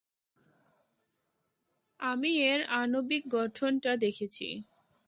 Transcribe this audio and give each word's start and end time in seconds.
আমি 1.99 2.31
এর 2.49 2.59
আণবিক 2.79 3.23
গঠনটা 3.35 3.91
দেখেছি! 3.97 4.47